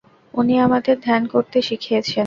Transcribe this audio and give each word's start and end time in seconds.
উনি 0.33 0.53
আমাদের 0.59 0.95
ধ্যান 1.05 1.23
করতে 1.33 1.57
শিখিয়েছেন। 1.61 2.19